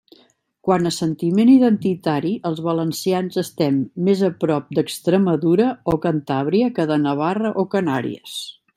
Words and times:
Quant 0.67 0.87
a 0.89 0.91
sentiment 0.95 1.51
identitari 1.55 2.31
els 2.51 2.61
valencians 2.69 3.39
estem 3.43 3.77
més 4.09 4.25
a 4.31 4.33
prop 4.47 4.75
d'Extremadura 4.79 5.71
o 5.95 5.99
Cantàbria 6.09 6.75
que 6.81 6.91
de 6.95 7.03
Navarra 7.07 7.57
o 7.65 7.69
Canàries. 7.77 8.45